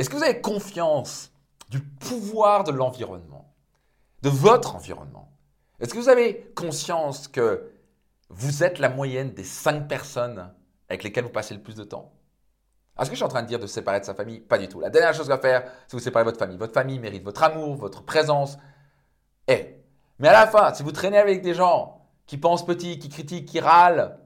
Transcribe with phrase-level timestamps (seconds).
[0.00, 1.30] Est-ce que vous avez confiance
[1.68, 3.52] du pouvoir de l'environnement,
[4.22, 5.30] de votre environnement?
[5.78, 7.70] Est-ce que vous avez conscience que
[8.30, 10.54] vous êtes la moyenne des cinq personnes
[10.88, 12.14] avec lesquelles vous passez le plus de temps?
[12.98, 14.68] Est-ce que je suis en train de dire de séparer de sa famille Pas du
[14.68, 14.80] tout.
[14.80, 16.56] La dernière chose va faire, c'est vous séparer de votre famille.
[16.56, 18.56] Votre famille mérite votre amour, votre présence.
[19.48, 19.84] Et,
[20.18, 23.44] mais à la fin, si vous traînez avec des gens qui pensent petit, qui critiquent,
[23.44, 24.18] qui râlent,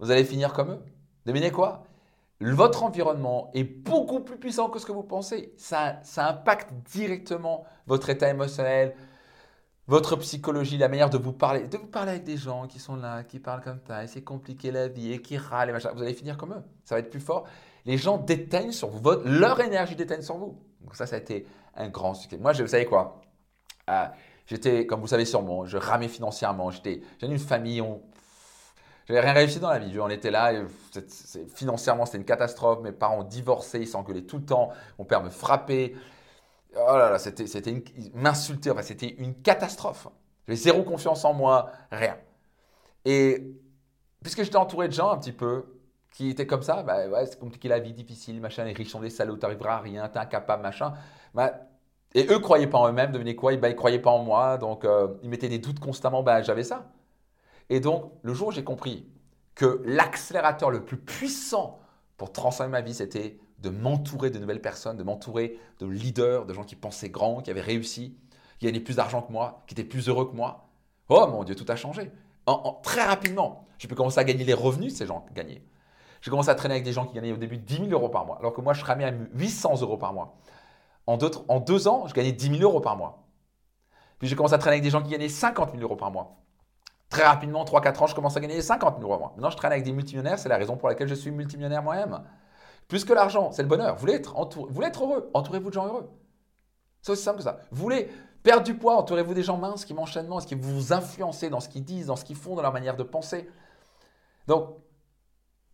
[0.00, 0.84] vous allez finir comme eux.
[1.24, 1.84] Devinez quoi?
[2.40, 5.52] Votre environnement est beaucoup plus puissant que ce que vous pensez.
[5.56, 8.94] Ça, ça impacte directement votre état émotionnel,
[9.88, 12.94] votre psychologie, la manière de vous parler, de vous parler avec des gens qui sont
[12.94, 15.90] là, qui parlent comme ça, et c'est compliqué la vie, et qui râlent, et machin.
[15.94, 16.62] Vous allez finir comme eux.
[16.84, 17.46] Ça va être plus fort
[17.88, 20.58] les gens déteignent sur vous, leur énergie déteigne sur vous.
[20.82, 22.36] Donc ça, ça a été un grand succès.
[22.36, 23.22] Moi, je, vous savez quoi?
[23.88, 24.06] Euh,
[24.46, 26.70] J'étais, comme vous savez sûrement, je ramais financièrement.
[26.70, 28.02] J'étais, j'avais une famille, on,
[29.08, 29.98] j'avais rien réussi dans la vie.
[30.00, 30.52] On était là,
[31.54, 32.80] financièrement, c'était une catastrophe.
[32.82, 34.70] Mes parents ont divorcé, ils s'engueulaient tout le temps.
[34.98, 35.94] Mon père me frappait.
[36.76, 37.82] Oh là là, c'était, c'était
[38.14, 38.70] m'insulter.
[38.70, 40.08] Enfin, c'était une catastrophe.
[40.46, 42.16] J'avais zéro confiance en moi, rien.
[43.04, 43.44] Et
[44.22, 45.66] puisque j'étais entouré de gens un petit peu
[46.12, 49.00] qui était comme ça, bah ouais, c'est compliqué la vie, difficile, machin, les riches sont
[49.00, 50.94] des salauds, t'arriveras à rien, t'es incapable, machin.
[51.34, 51.52] Bah,
[52.14, 53.56] et eux croyaient pas en eux-mêmes, devenez quoi?
[53.56, 56.64] Bah, Ils croyaient pas en moi, donc euh, ils mettaient des doutes constamment, bah, j'avais
[56.64, 56.86] ça.
[57.70, 59.06] Et donc, le jour où j'ai compris
[59.54, 61.78] que l'accélérateur le plus puissant
[62.16, 66.54] pour transformer ma vie, c'était de m'entourer de nouvelles personnes, de m'entourer de leaders, de
[66.54, 68.16] gens qui pensaient grand, qui avaient réussi,
[68.58, 70.68] qui gagnaient plus d'argent que moi, qui étaient plus heureux que moi.
[71.08, 72.10] Oh mon Dieu, tout a changé.
[72.82, 75.62] Très rapidement, j'ai pu commencer à gagner les revenus ces gens gagnaient.
[76.22, 78.26] J'ai commencé à traîner avec des gens qui gagnaient au début 10 000 euros par
[78.26, 80.38] mois, alors que moi, je ramais à 800 euros par mois.
[81.06, 83.26] En en deux ans, je gagnais 10 000 euros par mois.
[84.18, 86.38] Puis j'ai commencé à traîner avec des gens qui gagnaient 50 000 euros par mois.
[87.10, 89.30] Très rapidement, 3-4 ans, je commence à gagner 50 000 euros.
[89.34, 92.22] Maintenant, je traîne avec des multimillionnaires, c'est la raison pour laquelle je suis multimillionnaire moi-même.
[92.86, 93.94] Plus que l'argent, c'est le bonheur.
[93.94, 96.10] Vous voulez être, entouré, vous voulez être heureux, entourez-vous de gens heureux.
[97.02, 97.60] C'est aussi simple que ça.
[97.70, 98.10] Vous voulez
[98.42, 101.84] perdre du poids, entourez-vous des gens minces qui m'enchaînent, qui vous influencent dans ce qu'ils
[101.84, 103.48] disent, dans ce qu'ils font, dans leur manière de penser.
[104.46, 104.76] Donc,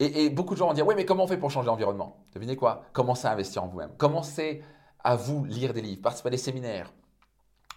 [0.00, 2.24] et, beaucoup de gens vont dire, oui, mais comment on fait pour changer l'environnement?
[2.34, 2.82] Devinez quoi?
[2.92, 3.96] Commencez à investir en vous-même.
[3.96, 4.62] Commencez
[5.02, 6.92] à vous lire des livres, participer à des séminaires,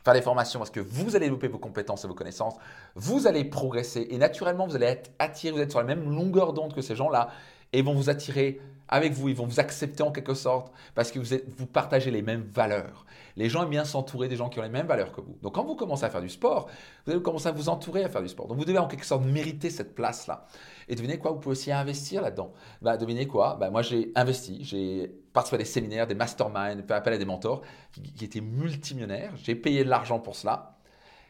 [0.07, 2.55] faire des formations, parce que vous allez développer vos compétences et vos connaissanses,
[2.95, 6.53] vous allez progresser, et naturellement, vous allez être attiré, vous êtes sur la même longueur
[6.53, 7.27] d'onde que ces gens-là,
[7.73, 11.19] et vont vous attirer avec vous, ils vont vous accepter en quelque sorte, parce que
[11.19, 13.05] vous, êtes, vous partagez les mêmes valeurs.
[13.35, 15.37] Les gens aiment bien s'entourer des gens qui ont les mêmes valeurs que vous.
[15.41, 16.69] Donc quand vous commencez à faire du sport,
[17.05, 18.47] vous allez commencer à vous entourer à faire du sport.
[18.47, 20.47] Donc vous devez en quelque sorte mériter cette place-là.
[20.87, 22.53] Et devinez quoi, vous pouvez aussi investir là-dedans.
[22.81, 26.93] Bah, devinez quoi, bah, moi j'ai investi, j'ai participé à des séminaires, des masterminds, fait
[26.93, 27.61] appel à des mentors
[27.91, 29.33] qui, étaient multimillionnaires.
[29.43, 30.76] J'ai payé de l'argent pour cela.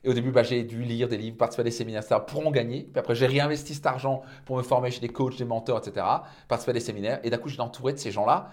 [0.03, 2.21] Et au début, bah, j'ai dû lire des livres, participer à des séminaires, etc.
[2.25, 2.83] pour en gagner.
[2.83, 6.05] Puis après, j'ai réinvesti cet argent pour me former chez des coachs, des mentors, etc.
[6.47, 7.19] Participer à des séminaires.
[7.23, 8.49] Et d'un coup, j'étais entouré de ces gens-là.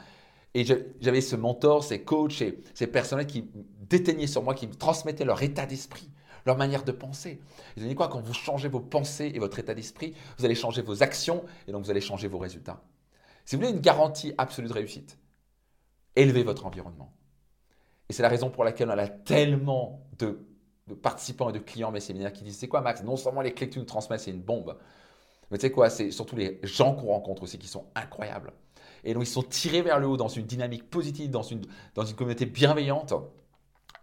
[0.55, 0.65] Et
[1.00, 2.43] j'avais ce mentor, ces coachs,
[2.75, 3.50] ces personnels qui
[3.88, 6.09] déteignaient sur moi, qui me transmettaient leur état d'esprit,
[6.47, 7.31] leur manière de penser.
[7.31, 7.41] Et
[7.76, 10.81] vous savez quoi Quand vous changez vos pensées et votre état d'esprit, vous allez changer
[10.82, 12.82] vos actions et donc vous allez changer vos résultats.
[13.44, 15.19] Si vous voulez une garantie absolue de réussite,
[16.15, 17.12] élevez votre environnement.
[18.09, 20.38] Et c'est la raison pour laquelle on a tellement de,
[21.03, 23.03] participants et de clients mes séminaires qui disent C'est quoi, Max?
[23.03, 24.77] Non seulement les clés que tu nous transmets, c'est une bombe,
[25.50, 25.91] mais tu sais quoi?
[25.91, 28.53] C'est surtout les gens qu'on rencontre aussi qui sont incroyables.
[29.05, 31.62] Et donc, ils sont tirés vers le haut dans une dynamique positive, dans une,
[31.94, 33.12] dans une communauté bienveillante.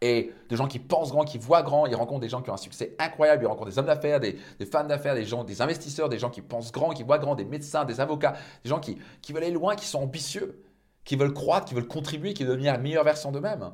[0.03, 2.53] Et de gens qui pensent grand, qui voient grand, ils rencontrent des gens qui ont
[2.55, 5.61] un succès incroyable, ils rencontrent des hommes d'affaires, des, des femmes d'affaires, des gens, des
[5.61, 8.33] investisseurs, des gens qui pensent grand, qui voient grand, des médecins, des avocats,
[8.63, 10.63] des gens qui, qui veulent aller loin, qui sont ambitieux,
[11.03, 13.71] qui veulent croître, qui veulent contribuer, qui veulent devenir la meilleure version d'eux-mêmes.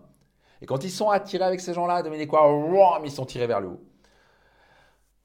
[0.61, 3.67] Et quand ils sont attirés avec ces gens-là, devinez quoi Ils sont tirés vers le
[3.67, 3.83] haut.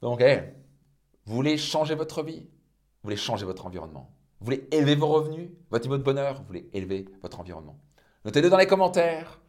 [0.01, 0.21] Donc,
[1.25, 2.41] vous voulez changer votre vie?
[2.41, 4.11] Vous voulez changer votre environnement?
[4.39, 7.79] Vous voulez élever vos revenus, votre niveau de bonheur, vous voulez élever votre environnement?
[8.25, 9.39] Notez-le dans les commentaires.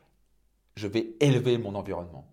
[0.77, 2.27] Je vais élever mon environnement.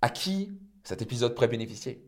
[0.00, 0.52] À qui
[0.82, 2.04] cet épisode pourrait bénéficier?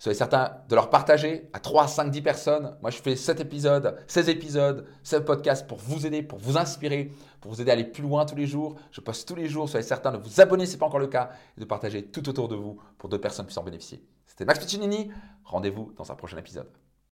[0.00, 2.74] Soyez certain de leur partager à 3, 5, 10 personnes.
[2.80, 7.12] Moi, je fais cet épisode, 16 épisodes, ce podcast pour vous aider, pour vous inspirer,
[7.42, 8.76] pour vous aider à aller plus loin tous les jours.
[8.92, 9.68] Je poste tous les jours.
[9.68, 12.02] Soyez certain de vous abonner si ce n'est pas encore le cas et de partager
[12.02, 14.02] tout autour de vous pour d'autres personnes puissent en bénéficier.
[14.26, 15.10] C'était Max Piccinini.
[15.44, 16.70] Rendez-vous dans un prochain épisode.